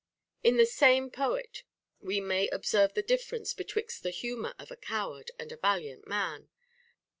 In 0.41 0.57
the 0.57 0.65
same 0.65 1.11
poet 1.11 1.61
also 1.99 2.07
we 2.07 2.19
may 2.19 2.47
observe 2.47 2.95
the 2.95 3.03
difference 3.03 3.53
betwixt 3.53 4.01
the 4.01 4.09
humor 4.09 4.55
of 4.57 4.71
a 4.71 4.75
coward 4.75 5.29
and 5.37 5.51
a 5.51 5.57
valiant 5.57 6.07
man. 6.07 6.49